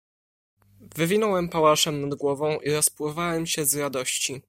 [0.95, 4.39] "Wywinąłem pałaszem nad głową i rozpływałem się z radości."